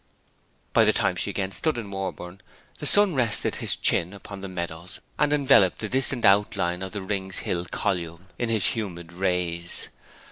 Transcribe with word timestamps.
By 0.73 0.83
the 0.83 0.93
time 0.93 1.15
she 1.15 1.29
again 1.29 1.51
stood 1.51 1.77
in 1.77 1.91
Warborne 1.91 2.41
the 2.79 2.87
sun 2.87 3.13
rested 3.13 3.57
his 3.57 3.75
chin 3.75 4.13
upon 4.13 4.41
the 4.41 4.47
meadows, 4.47 4.99
and 5.19 5.31
enveloped 5.31 5.77
the 5.77 5.89
distant 5.89 6.25
outline 6.25 6.81
of 6.81 6.93
the 6.93 7.03
Rings 7.03 7.37
Hill 7.45 7.65
column 7.67 8.25
in 8.39 8.49
his 8.49 8.65
humid 8.69 9.13
rays. 9.13 9.89